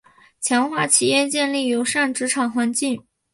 [0.39, 3.05] 强化企业建立友善职场环境